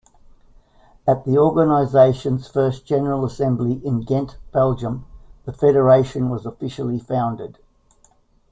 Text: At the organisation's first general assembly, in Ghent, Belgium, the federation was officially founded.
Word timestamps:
At 1.07 1.25
the 1.25 1.37
organisation's 1.37 2.47
first 2.47 2.87
general 2.87 3.23
assembly, 3.23 3.73
in 3.85 3.99
Ghent, 4.01 4.39
Belgium, 4.51 5.05
the 5.45 5.53
federation 5.53 6.31
was 6.31 6.43
officially 6.43 6.97
founded. 6.97 7.59